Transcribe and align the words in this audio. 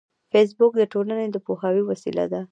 فېسبوک 0.31 0.73
د 0.77 0.83
ټولنې 0.93 1.27
د 1.31 1.37
پوهاوي 1.45 1.83
وسیله 1.91 2.25
ده 2.31 2.39